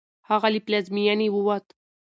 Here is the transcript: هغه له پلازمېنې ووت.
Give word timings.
هغه 0.29 0.47
له 0.53 0.59
پلازمېنې 0.65 1.27
ووت. 1.31 1.65